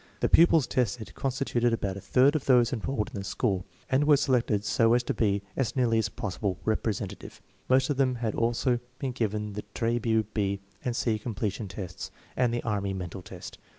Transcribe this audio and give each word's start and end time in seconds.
The 0.21 0.29
pupils 0.29 0.65
tested 0.65 1.13
constituted 1.13 1.73
about 1.73 1.95
a 1.95 2.01
third 2.01 2.35
of 2.35 2.45
those 2.45 2.73
enrolled 2.73 3.11
in 3.13 3.19
the 3.19 3.23
school, 3.23 3.65
and 3.87 4.05
were 4.05 4.17
selected 4.17 4.65
so 4.65 4.95
as 4.95 5.03
to 5.03 5.13
be 5.13 5.43
as 5.55 5.75
nearly 5.75 5.99
as 5.99 6.09
possible 6.09 6.57
representative. 6.65 7.39
Most 7.69 7.91
of 7.91 7.97
them 7.97 8.15
had 8.15 8.33
also 8.33 8.79
been 8.97 9.11
given 9.11 9.53
the 9.53 9.63
Trabue 9.75 10.25
B 10.33 10.59
and 10.83 10.95
C 10.95 11.19
Completion 11.19 11.67
Tests 11.67 12.09
and 12.35 12.51
the 12.51 12.63
Army 12.63 12.95
mental 12.95 13.21
test. 13.21 13.59